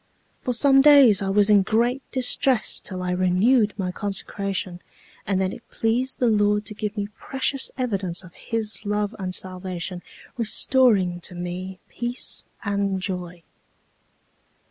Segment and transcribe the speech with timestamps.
[0.41, 4.81] For some days I was in great distress till I renewed my consecration,
[5.27, 9.35] and then it pleased the Lord to give me precious evidence of His love and
[9.35, 10.01] salvation,
[10.37, 13.43] restoring to me peace and joy.